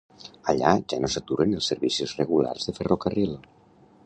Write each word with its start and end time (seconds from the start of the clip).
Allà 0.53 0.71
ja 0.93 0.97
no 1.03 1.11
s'aturen 1.15 1.53
els 1.59 1.69
servicis 1.73 2.17
regulars 2.23 2.67
de 2.71 2.79
ferrocarril. 2.81 3.39